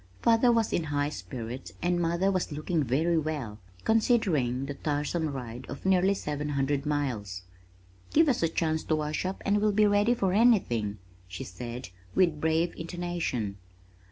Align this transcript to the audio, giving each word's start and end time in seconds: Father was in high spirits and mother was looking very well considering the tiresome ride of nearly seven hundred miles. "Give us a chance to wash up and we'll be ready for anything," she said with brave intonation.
Father 0.23 0.51
was 0.51 0.73
in 0.73 0.85
high 0.85 1.09
spirits 1.09 1.73
and 1.79 2.01
mother 2.01 2.31
was 2.31 2.51
looking 2.51 2.83
very 2.83 3.19
well 3.19 3.59
considering 3.83 4.65
the 4.65 4.73
tiresome 4.73 5.27
ride 5.29 5.67
of 5.69 5.85
nearly 5.85 6.15
seven 6.15 6.49
hundred 6.49 6.87
miles. 6.87 7.43
"Give 8.11 8.27
us 8.27 8.41
a 8.41 8.49
chance 8.49 8.83
to 8.85 8.95
wash 8.95 9.25
up 9.25 9.43
and 9.45 9.61
we'll 9.61 9.71
be 9.73 9.85
ready 9.85 10.15
for 10.15 10.33
anything," 10.33 10.97
she 11.27 11.43
said 11.43 11.89
with 12.15 12.41
brave 12.41 12.73
intonation. 12.75 13.57